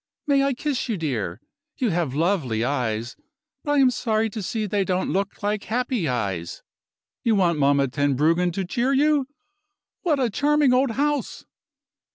May 0.25 0.41
I 0.43 0.55
kiss 0.55 0.89
you, 0.89 0.97
dear? 0.97 1.39
You 1.77 1.91
have 1.91 2.15
lovely 2.15 2.63
eyes; 2.63 3.15
but 3.63 3.73
I 3.73 3.77
am 3.77 3.91
sorry 3.91 4.31
to 4.31 4.41
see 4.41 4.63
that 4.63 4.71
they 4.71 4.83
don't 4.83 5.13
look 5.13 5.43
like 5.43 5.65
happy 5.65 6.07
eyes. 6.07 6.63
You 7.23 7.35
want 7.35 7.59
Mamma 7.59 7.87
Tenbruggen 7.87 8.51
to 8.53 8.65
cheer 8.65 8.93
you. 8.93 9.27
What 10.01 10.19
a 10.19 10.31
charming 10.31 10.73
old 10.73 10.89
house!" 10.89 11.45